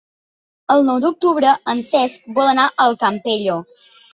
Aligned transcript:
El 0.75 0.85
nou 0.87 1.01
d'octubre 1.03 1.51
en 1.75 1.83
Cesc 1.91 2.27
vol 2.41 2.53
anar 2.55 2.67
al 2.87 2.99
Campello. 3.05 3.63